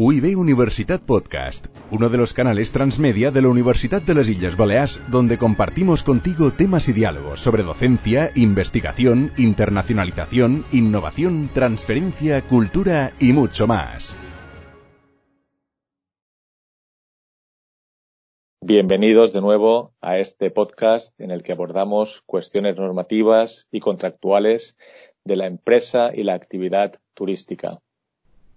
[0.00, 5.02] UIB Universitat Podcast, uno de los canales transmedia de la Universidad de las Islas Baleares,
[5.10, 13.66] donde compartimos contigo temas y diálogos sobre docencia, investigación, internacionalización, innovación, transferencia, cultura y mucho
[13.66, 14.14] más.
[18.60, 24.76] Bienvenidos de nuevo a este podcast en el que abordamos cuestiones normativas y contractuales
[25.24, 27.80] de la empresa y la actividad turística.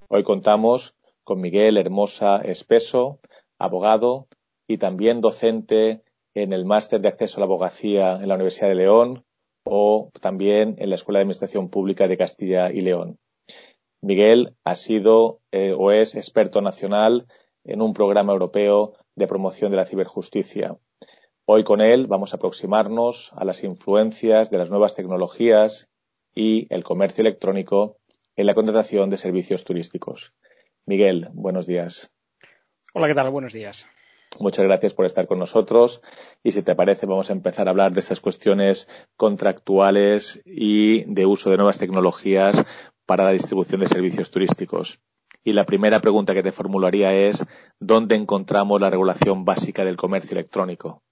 [0.07, 0.93] Hoy contamos
[1.23, 3.19] con Miguel Hermosa Espeso,
[3.59, 4.27] abogado
[4.67, 8.75] y también docente en el máster de acceso a la abogacía en la Universidad de
[8.75, 9.25] León
[9.63, 13.17] o también en la Escuela de Administración Pública de Castilla y León.
[14.01, 17.27] Miguel ha sido eh, o es experto nacional
[17.63, 20.77] en un programa europeo de promoción de la ciberjusticia.
[21.45, 25.89] Hoy con él vamos a aproximarnos a las influencias de las nuevas tecnologías
[26.33, 27.97] y el comercio electrónico
[28.35, 30.33] en la contratación de servicios turísticos.
[30.85, 32.11] Miguel, buenos días.
[32.93, 33.29] Hola, ¿qué tal?
[33.29, 33.87] Buenos días.
[34.39, 36.01] Muchas gracias por estar con nosotros
[36.41, 41.25] y si te parece vamos a empezar a hablar de estas cuestiones contractuales y de
[41.25, 42.65] uso de nuevas tecnologías
[43.05, 45.01] para la distribución de servicios turísticos.
[45.43, 47.45] Y la primera pregunta que te formularía es
[47.79, 51.03] ¿dónde encontramos la regulación básica del comercio electrónico?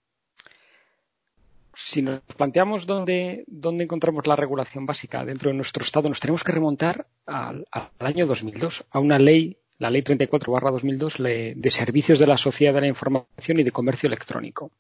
[1.76, 6.52] Si nos planteamos dónde, encontramos la regulación básica dentro de nuestro Estado, nos tenemos que
[6.52, 12.28] remontar al, al año 2002, a una ley la Ley 34 2002 de Servicios de
[12.28, 14.72] la Sociedad de la Información y de Comercio Electrónico.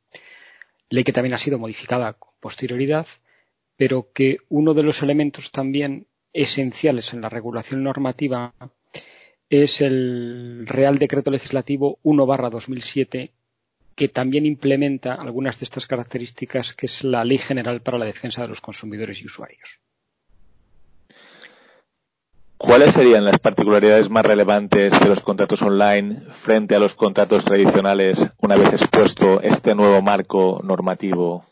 [0.90, 3.08] Ley que también ha sido modificada con posterioridad,
[3.78, 8.54] pero que uno de los elementos también esenciales en la regulación normativa
[9.50, 13.32] es el Real Decreto Legislativo 1 2007
[14.00, 18.42] que también implementa algunas de estas características que es la Ley General para la Defensa
[18.42, 19.82] de los Consumidores y Usuarios.
[22.58, 28.26] ¿Cuáles serían las particularidades más relevantes de los contratos online frente a los contratos tradicionales
[28.38, 31.44] una vez expuesto este nuevo marco normativo?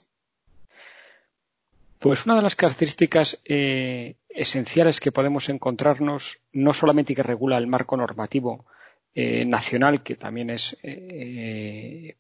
[1.99, 7.67] Pues una de las características eh, esenciales que podemos encontrarnos, no solamente que regula el
[7.67, 8.65] marco normativo
[9.13, 12.15] eh, nacional, que también es eh,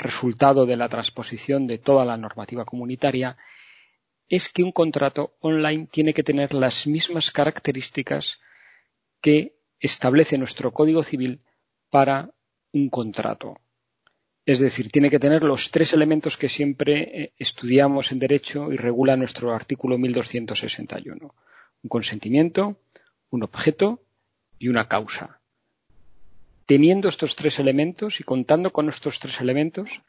[0.00, 3.36] resultado de la transposición de toda la normativa comunitaria,
[4.28, 8.40] es que un contrato online tiene que tener las mismas características
[9.20, 11.40] que establece nuestro Código Civil
[11.90, 12.30] para
[12.72, 13.58] un contrato.
[14.46, 18.76] Es decir, tiene que tener los tres elementos que siempre eh, estudiamos en derecho y
[18.76, 21.34] regula nuestro artículo 1261.
[21.82, 22.80] Un consentimiento,
[23.30, 24.02] un objeto
[24.58, 25.39] y una causa.
[26.70, 30.02] Teniendo estos tres elementos y contando con estos tres elementos,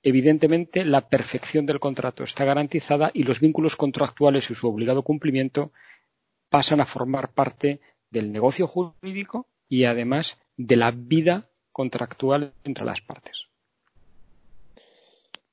[0.00, 5.72] evidentemente la perfección del contrato está garantizada y los vínculos contractuales y su obligado cumplimiento
[6.50, 13.00] pasan a formar parte del negocio jurídico y además de la vida contractual entre las
[13.00, 13.48] partes.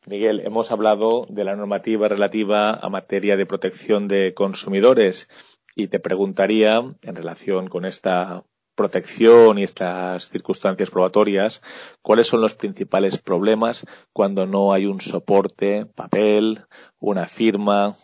[0.06, 5.28] Miguel, hemos hablado de la normativa relativa a materia de protección de consumidores
[5.76, 8.44] y te preguntaría, en relación con esta
[8.76, 11.62] protección y estas circunstancias probatorias,
[12.02, 16.66] cuáles son los principales problemas cuando no hay un soporte, papel,
[17.00, 17.98] una firma.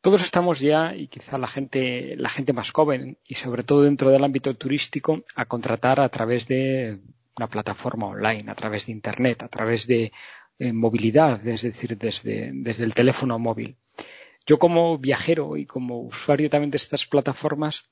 [0.00, 4.10] Todos estamos ya, y quizá la gente, la gente más joven, y sobre todo dentro
[4.10, 7.00] del ámbito turístico, a contratar a través de
[7.36, 10.12] una plataforma online, a través de Internet, a través de
[10.58, 13.76] eh, movilidad, es decir, desde, desde el teléfono móvil.
[14.46, 17.84] Yo como viajero y como usuario también de estas plataformas,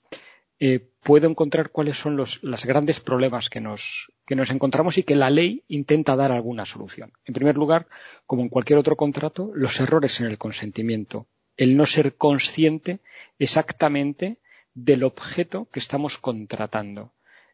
[0.59, 5.15] eh, puedo encontrar cuáles son los grandes problemas que nos, que nos encontramos y que
[5.15, 7.13] la ley intenta dar alguna solución.
[7.25, 7.87] En primer lugar,
[8.27, 13.01] como en cualquier otro contrato, los errores en el consentimiento, el no ser consciente
[13.39, 14.41] exactamente
[14.75, 17.13] del objeto que estamos contratando.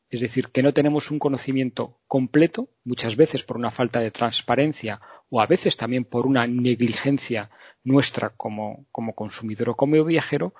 [0.09, 5.01] Es decir, que no tenemos un conocimiento completo, muchas veces por una falta de transparencia
[5.31, 7.51] o a veces también por una negligencia
[7.83, 10.55] nuestra como, como consumidor o como viajero,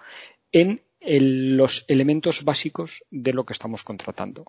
[0.53, 4.45] en los elementos básicos de lo que estamos contratando.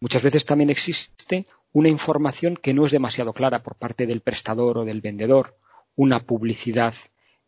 [0.00, 4.78] Muchas veces también existe una información que no es demasiado clara por parte del prestador
[4.78, 5.56] o del vendedor,
[5.96, 6.94] una publicidad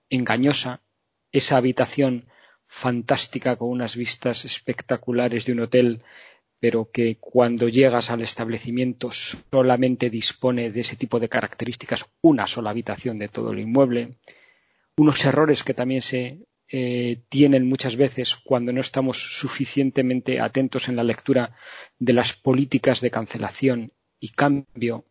[0.09, 0.81] engañosa,
[1.31, 2.27] esa habitación
[2.67, 6.03] fantástica con unas vistas espectaculares de un hotel,
[6.59, 12.71] pero que cuando llegas al establecimiento solamente dispone de ese tipo de características una sola
[12.71, 14.17] habitación de todo el inmueble,
[14.97, 16.41] unos errores que también se
[16.73, 21.57] eh, tienen muchas veces cuando no estamos suficientemente atentos en la lectura
[21.99, 25.05] de las políticas de cancelación y cambio,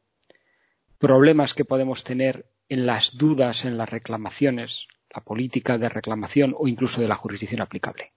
[0.98, 6.68] problemas que podemos tener en las dudas en las reclamaciones, la política de reclamación o
[6.68, 8.14] incluso de la jurisdicción aplicable.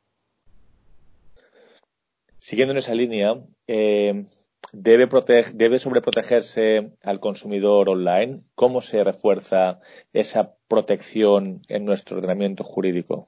[2.43, 3.37] siguiendo en esa línea,
[3.69, 4.27] eh,
[4.73, 5.09] ¿debe,
[5.55, 8.41] ¿debe sobreprotegerse al consumidor online?
[8.55, 9.81] ¿Cómo se refuerza
[10.13, 13.27] esa protección en nuestro ordenamiento jurídico?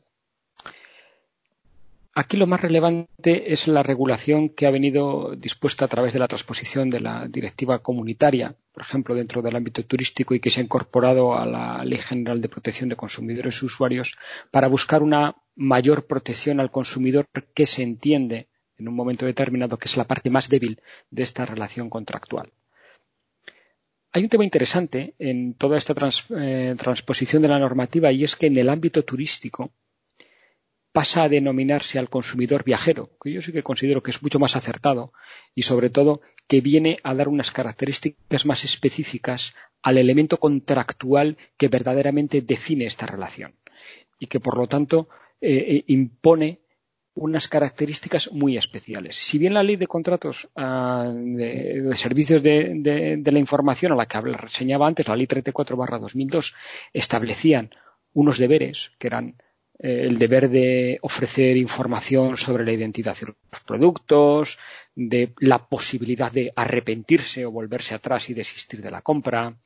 [2.16, 6.28] Aquí lo más relevante es la regulación que ha venido dispuesta a través de la
[6.28, 10.64] transposición de la directiva comunitaria, por ejemplo, dentro del ámbito turístico y que se ha
[10.64, 14.16] incorporado a la Ley General de Protección de Consumidores y Usuarios
[14.52, 18.46] para buscar una mayor protección al consumidor que se entiende
[18.84, 20.78] en un momento determinado que es la parte más débil
[21.10, 22.52] de esta relación contractual.
[24.12, 25.94] Hay un tema interesante en toda esta
[26.38, 29.72] eh, transposición de la normativa y es que en el ámbito turístico
[30.92, 34.54] pasa a denominarse al consumidor viajero, que yo sí que considero que es mucho más
[34.54, 35.12] acertado
[35.54, 41.68] y sobre todo que viene a dar unas características más específicas al elemento contractual que
[41.68, 43.54] verdaderamente define esta relación
[44.18, 45.08] y que por lo tanto
[45.40, 46.60] eh, eh, impone
[47.14, 49.16] unas características muy especiales.
[49.16, 54.20] Si bien la ley de contratos ah, de, servicios de, la información a la que
[54.20, 56.54] reseñaba antes, la ley 34 2002,
[56.92, 57.70] establecían
[58.12, 59.36] unos deberes que eran
[59.78, 64.58] eh, el deber de ofrecer información sobre la identidad de los productos,
[64.94, 69.56] de la posibilidad de arrepentirse o volverse atrás y desistir de la compra,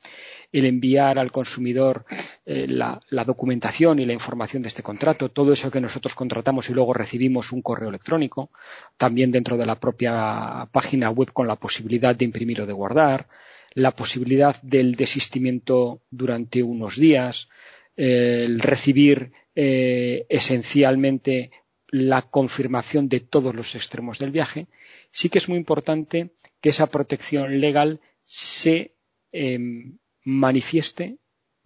[0.51, 2.05] el enviar al consumidor
[2.51, 6.73] eh, la, documentación y la información de este contrato, todo eso que nosotros contratamos y
[6.73, 8.49] luego recibimos un correo electrónico,
[8.97, 13.27] también dentro de la propia página web con la posibilidad de imprimir o de guardar,
[13.75, 17.49] la posibilidad del desistimiento durante unos días,
[17.95, 21.51] el recibir eh, esencialmente
[21.89, 24.65] la confirmación de todos los extremos del viaje,
[25.11, 26.31] sí que es muy importante
[26.61, 28.95] que esa protección legal se
[29.31, 31.19] em, manifieste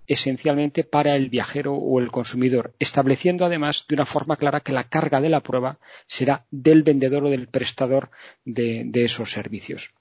[0.07, 4.89] esencialmente para el viajero o el consumidor, estableciendo además de una forma clara que la
[4.89, 8.09] carga de la prueba será del vendedor o del prestador
[8.45, 9.93] de esos servicios.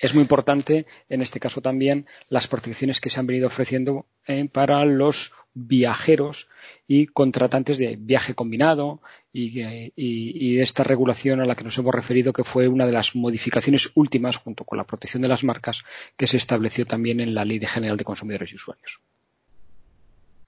[0.00, 4.48] Es muy importante, en este caso también, las protecciones que se han venido ofreciendo eh,
[4.50, 6.48] para los viajeros
[6.88, 12.44] y contratantes de viaje combinado y, esta regulación a la que nos hemos referido que
[12.44, 15.84] fue una de las modificaciones últimas junto con la protección de las marcas
[16.16, 19.00] que se estableció también en la Ley General de Consumidores y Usuarios.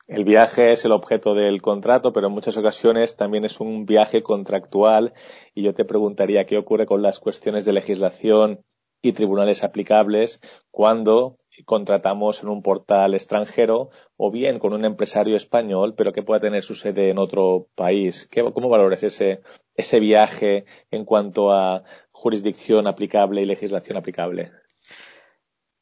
[0.08, 4.22] El viaje es el objeto del contrato, pero en muchas ocasiones también es un viaje
[4.22, 5.12] contractual
[5.54, 8.60] y yo te preguntaría qué ocurre con las cuestiones de legislación
[9.02, 10.40] y tribunales aplicables
[10.70, 16.40] cuando contratamos en un portal extranjero o bien con un empresario español, pero que pueda
[16.40, 18.28] tener su sede en otro país.
[18.54, 19.42] ¿Cómo valoras ese,
[19.74, 24.50] ese viaje en cuanto a jurisdicción aplicable y legislación aplicable?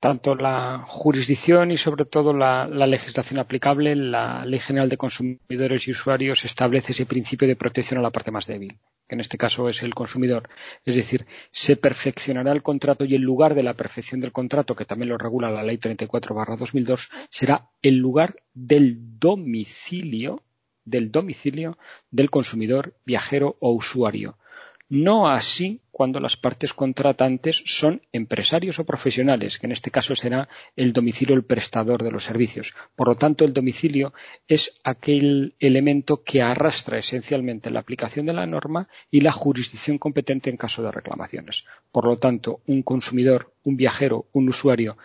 [0.00, 5.90] Tanto la jurisdicción y sobre todo la, legislación aplicable, la Ley General de Consumidores y
[5.90, 9.68] Usuarios establece ese principio de protección a la parte más débil, que en este caso
[9.68, 10.48] es el consumidor.
[10.86, 14.86] Es decir, se perfeccionará el contrato y el lugar de la perfección del contrato, que
[14.86, 20.42] también lo regula la Ley 34-2002, será el lugar del domicilio
[20.82, 21.78] del domicilio
[22.10, 24.38] del consumidor, viajero o usuario
[24.90, 30.48] no así cuando las partes contratantes son empresarios o profesionales, que en este caso será
[30.74, 32.74] el domicilio el prestador de los servicios.
[32.96, 34.12] Por lo tanto, el domicilio
[34.48, 40.50] es aquel elemento que arrastra esencialmente la aplicación de la norma y la jurisdicción competente
[40.50, 41.66] en caso de reclamaciones.
[41.92, 44.96] Por lo tanto, un consumidor, un viajero, un usuario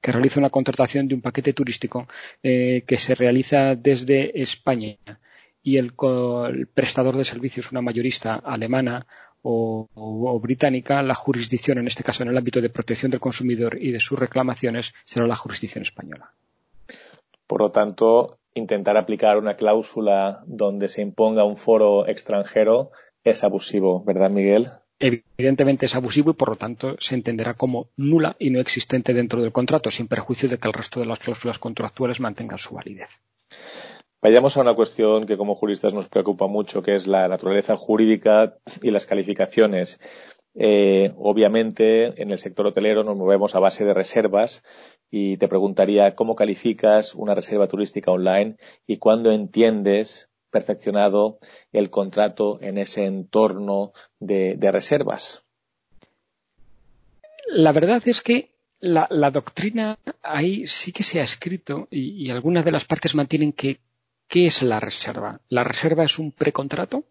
[0.00, 2.06] que realiza una contratación de un paquete turístico
[2.42, 4.98] eh, que se realiza desde España
[5.62, 5.92] y el,
[6.74, 9.06] prestador de servicios, una mayorista alemana
[9.42, 13.90] o, británica, la jurisdicción, en este caso en el ámbito de protección del consumidor y
[13.92, 16.32] de sus reclamaciones, será la jurisdicción española.
[17.46, 22.90] Por lo tanto, intentar aplicar una cláusula donde se imponga un foro extranjero
[23.24, 24.70] es abusivo, ¿verdad, Miguel?
[24.98, 29.42] Evidentemente es abusivo y por lo tanto se entenderá como nula y no existente dentro
[29.42, 33.08] del contrato, sin perjuicio de que el resto de las cláusulas contractuales mantengan su validez.
[34.22, 38.56] Vayamos a una cuestión que como juristas nos preocupa mucho, que es la naturaleza jurídica
[38.80, 39.98] y las calificaciones.
[40.54, 44.62] Eh, obviamente, en el sector hotelero nos movemos a base de reservas
[45.10, 51.40] y te preguntaría cómo calificas una reserva turística online y cuándo entiendes perfeccionado
[51.72, 55.42] el contrato en ese entorno de, reservas.
[57.48, 62.70] La verdad es que la, doctrina ahí sí que se ha escrito y algunas de
[62.70, 63.80] las partes mantienen que
[64.32, 65.42] ¿Qué es la reserva?
[65.50, 67.04] ¿La reserva es un precontrato?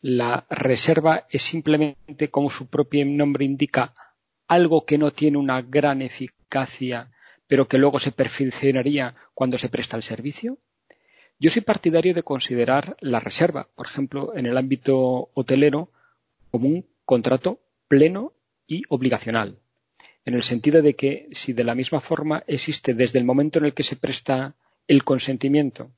[0.00, 3.94] La reserva es simplemente, como su propio nombre indica,
[4.48, 7.12] algo que no tiene una gran eficacia,
[7.46, 10.58] pero que luego se perfeccionaría cuando se presta el servicio.
[11.38, 15.92] Yo soy partidario de considerar la reserva, por ejemplo, en el ámbito hotelero,
[16.50, 18.32] como un contrato pleno
[18.66, 19.60] y obligacional,
[20.24, 23.66] en el sentido de que si de la misma forma existe desde el momento en
[23.66, 24.56] el que se presta
[24.90, 25.92] el consentimiento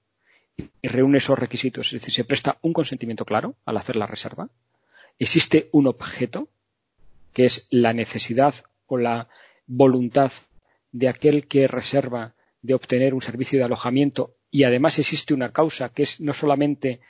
[0.55, 4.51] y reúne esos requisitos, es decir, se presta un consentimiento claro al hacer la reserva,
[5.19, 6.49] existe un objeto,
[7.33, 8.55] que es la necesidad
[8.87, 9.29] o la
[9.67, 10.31] voluntad
[10.93, 14.37] de aquel que reserva de obtener un servicio de alojamiento.
[14.51, 17.01] Y además existe una causa que es no solamente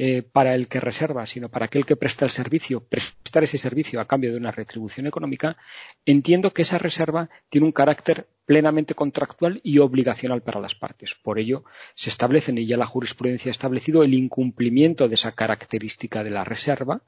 [0.00, 4.00] eh, para el que reserva, sino para aquel que presta el servicio, prestar ese servicio
[4.00, 5.56] a cambio de una retribución económica,
[6.06, 11.16] entiendo que esa reserva tiene un carácter plenamente contractual y obligacional para las partes.
[11.16, 11.64] Por ello,
[11.96, 16.44] se establece, y ya la jurisprudencia ha establecido, el incumplimiento de esa característica de la
[16.44, 17.02] reserva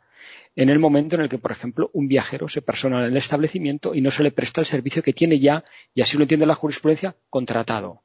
[0.57, 3.95] en el momento en el que, por ejemplo, un viajero se persona en el establecimiento
[3.95, 6.57] y no se le presta el servicio que tiene ya, y así lo entiende la
[6.57, 8.03] jurisprudencia, contratado.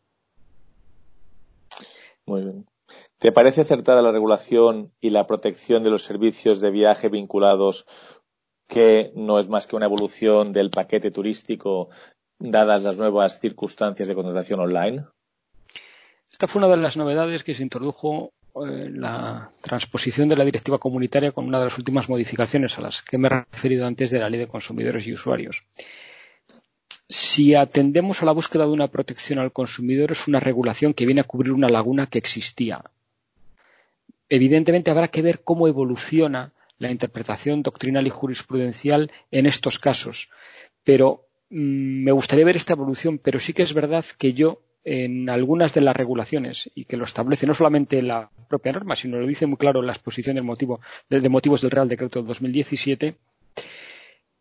[2.28, 2.75] Muy bien.
[3.26, 7.88] ¿Te parece acertada la regulación y la protección de los servicios de viaje vinculados
[8.68, 11.90] que no es más que una evolución del paquete turístico
[12.38, 15.06] dadas las nuevas circunstancias de contratación online?
[16.32, 20.78] Esta fue una de las novedades que se introdujo en la transposición de la directiva
[20.78, 24.20] comunitaria con una de las últimas modificaciones a las que me he referido antes de
[24.20, 25.64] la ley de consumidores y usuarios.
[27.10, 31.22] Si atendemos a la búsqueda de una protección al consumidor, es una regulación que viene
[31.22, 32.84] a cubrir una laguna que existía.
[34.30, 40.30] Evidentemente habrá que ver cómo evoluciona la interpretación doctrinal y jurisprudencial en estos casos,
[40.84, 45.30] pero mm, me gustaría ver esta evolución, pero sí que es verdad que yo en
[45.30, 49.26] algunas de las regulaciones y que lo establece no solamente la propia norma, sino lo
[49.26, 50.80] dice muy claro la exposición del motivo,
[51.10, 53.18] de, motivos del Real Decreto de 2017,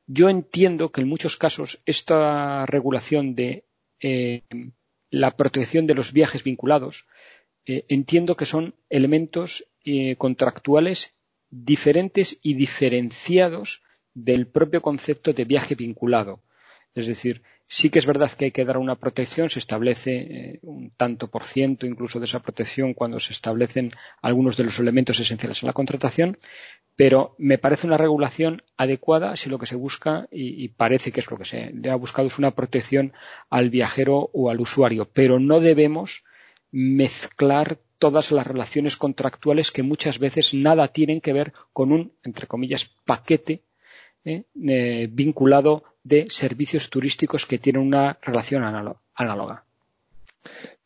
[0.07, 3.65] yo entiendo que en muchos casos esta regulación de
[4.01, 4.43] eh,
[5.09, 7.07] la protección de los viajes vinculados,
[7.65, 11.15] eh, entiendo que son elementos eh, contractuales
[11.51, 16.41] diferentes y diferenciados del propio concepto de viaje vinculado.
[16.95, 20.91] Es decir, sí que es verdad que hay que dar una protección, se establece un
[20.97, 23.91] tanto por ciento incluso de esa protección cuando se establecen
[24.23, 26.39] algunos de los elementos esenciales en la contratación,
[26.97, 31.31] pero me parece una regulación adecuada si lo que se busca, y, parece que es
[31.31, 33.13] lo que se ha buscado, es una protección
[33.51, 36.25] al viajero o al usuario, pero no debemos
[36.77, 42.49] mezclar todas las relaciones contractuales que muchas veces nada tienen que ver con un, entre
[42.49, 43.63] comillas, paquete
[44.25, 49.65] eh, eh, vinculado de servicios turísticos que tienen una relación análoga.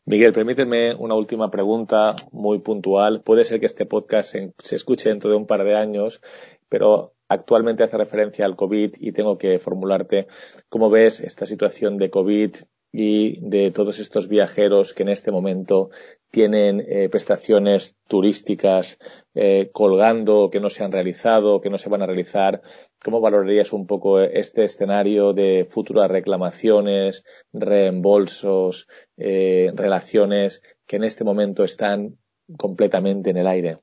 [0.05, 3.21] Miguel, permíteme una última pregunta muy puntual.
[3.23, 6.21] Puede ser que este podcast se, escuche dentro de un par de años,
[6.69, 10.27] pero actualmente hace referencia al COVID y tengo que formularte
[10.69, 12.55] cómo ves esta situación de COVID
[12.91, 15.91] y de todos estos viajeros que en este momento
[16.31, 18.97] tienen eh, prestaciones turísticas
[19.33, 22.61] eh, colgando que no se han realizado, que no se van a realizar.
[23.03, 31.23] ¿Cómo valorarías un poco este escenario de futuras reclamaciones, reembolsos, eh, relaciones que en este
[31.23, 32.17] momento están
[32.57, 33.77] completamente en el aire?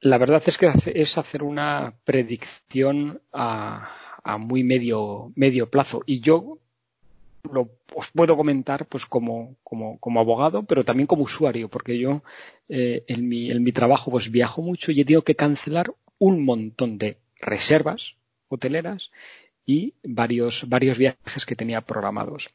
[0.00, 3.88] La verdad es que es hacer una predicción a,
[4.22, 6.02] a muy medio, medio plazo.
[6.04, 6.58] Y yo
[7.52, 12.22] lo os puedo comentar pues como, como, como, abogado, pero también como usuario, porque yo
[12.68, 16.44] eh, en, mi, en mi trabajo pues viajo mucho y he tenido que cancelar un
[16.44, 18.16] montón de reservas
[18.48, 19.12] hoteleras
[19.66, 22.50] y varios, varios viajes que tenía programados.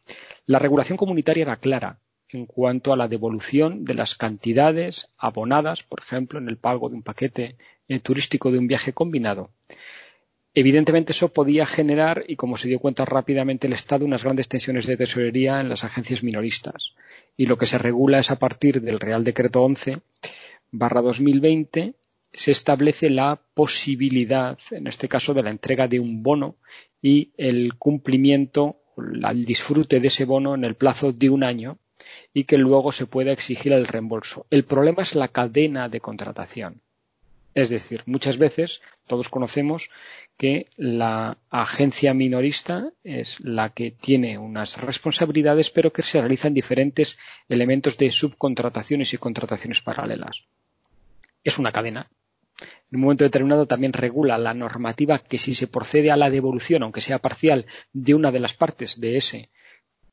[0.45, 6.01] La regulación comunitaria era clara en cuanto a la devolución de las cantidades abonadas, por
[6.01, 7.55] ejemplo, en el pago de un paquete
[7.87, 9.49] eh, turístico de un viaje combinado.
[10.53, 14.87] Evidentemente eso podía generar, y como se dio cuenta rápidamente el Estado, unas grandes tensiones
[14.87, 16.95] de tesorería en las agencias minoristas.
[17.37, 19.99] Y lo que se regula es a partir del Real Decreto 11
[20.71, 21.93] barra 2020
[22.31, 26.55] se establece la posibilidad, en este caso, de la entrega de un bono
[27.01, 31.79] y el cumplimiento, el disfrute de ese bono en el plazo de un año
[32.33, 34.45] y que luego se pueda exigir el reembolso.
[34.49, 36.81] El problema es la cadena de contratación.
[37.59, 39.89] Es decir, muchas veces todos conocemos
[40.37, 47.17] que la agencia minorista es la que tiene unas responsabilidades, pero que se realizan diferentes
[47.49, 50.45] elementos de subcontrataciones y contrataciones paralelas.
[51.43, 52.09] Es una cadena.
[52.89, 56.83] En un momento determinado también regula la normativa que si se procede a la devolución,
[56.83, 59.49] aunque sea parcial, de una de las partes de ese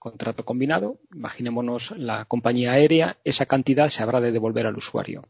[0.01, 5.23] contrato combinado, imaginémonos la compañía aérea, esa cantidad se habrá de devolver al usuario.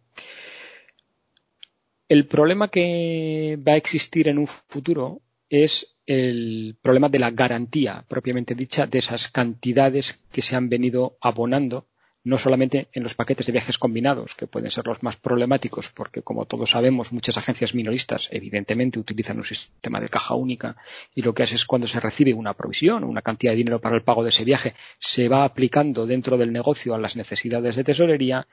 [2.09, 8.05] El problema que va a existir en un futuro es el problema de la garantía
[8.09, 11.89] propiamente dicha de esas cantidades que se han venido abonando
[12.27, 16.23] no solamente en los paquetes de viajes combinados, que pueden ser los más problemáticos, porque
[16.23, 20.77] como todos sabemos, muchas agencias minoristas evidentemente utilizan un sistema de caja única
[21.15, 23.95] y lo que hace es cuando se recibe una provisión, una cantidad de dinero para
[23.95, 27.85] el pago de ese viaje, se va aplicando dentro del negocio a las necesidades de
[27.85, 28.49] tesorería.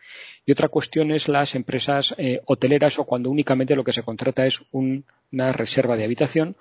[0.45, 4.45] Y otra cuestión es las empresas eh, hoteleras o cuando únicamente lo que se contrata
[4.45, 6.55] es una reserva de habitación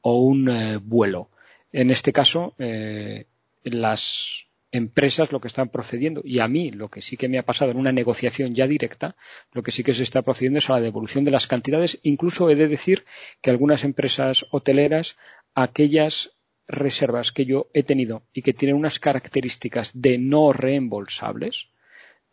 [0.00, 1.28] o un eh, vuelo.
[1.70, 3.26] En este caso, eh,
[3.62, 4.45] las
[4.76, 7.70] empresas lo que están procediendo, y a mí lo que sí que me ha pasado
[7.70, 9.16] en una negociación ya directa,
[9.52, 11.98] lo que sí que se está procediendo es a la devolución de las cantidades.
[12.02, 13.04] Incluso he de decir
[13.40, 15.16] que algunas empresas hoteleras,
[15.54, 16.32] aquellas
[16.68, 21.70] reservas que yo he tenido y que tienen unas características de no reembolsables,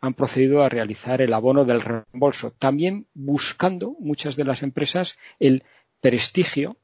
[0.00, 5.64] han procedido a realizar el abono del reembolso, también buscando muchas de las empresas el
[6.00, 6.76] prestigio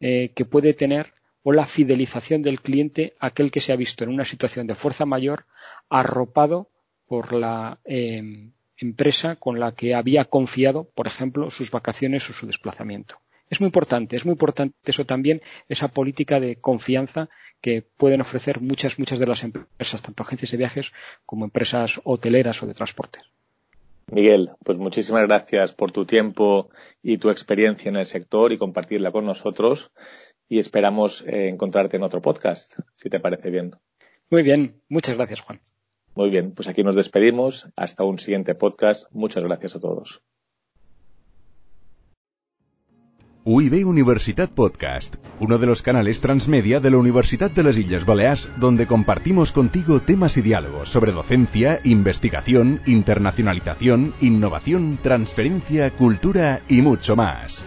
[0.00, 1.12] eh, que puede tener
[1.42, 5.06] o la fidelización del cliente aquel que se ha visto en una situación de fuerza
[5.06, 5.46] mayor
[5.88, 6.68] arropado
[7.06, 12.46] por la em, empresa con la que había confiado, por ejemplo, sus vacaciones o su
[12.46, 13.18] desplazamiento.
[13.48, 17.28] Es muy importante, es muy importante eso también, esa política de confianza
[17.60, 20.92] que pueden ofrecer muchas, muchas de las empresas, tanto agencias de viajes
[21.26, 23.22] como empresas hoteleras o de transportes.
[24.10, 26.70] Miguel, pues muchísimas gracias por tu tiempo
[27.02, 29.92] y tu experiencia en el sector y compartirla con nosotros
[30.52, 33.70] y esperamos eh, encontrarte en otro podcast, si te parece bien.
[34.28, 35.62] Muy bien, muchas gracias Juan.
[36.14, 37.70] Muy bien, pues aquí nos despedimos.
[37.74, 39.06] Hasta un siguiente podcast.
[39.12, 40.22] Muchas gracias a todos.
[43.44, 48.50] UIB Universitat Podcast, uno de los canales transmedia de la Universidad de las Islas Baleares,
[48.58, 57.16] donde compartimos contigo temas y diálogos sobre docencia, investigación, internacionalización, innovación, transferencia, cultura y mucho
[57.16, 57.64] más.